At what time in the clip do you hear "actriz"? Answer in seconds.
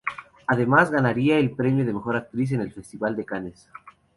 2.15-2.51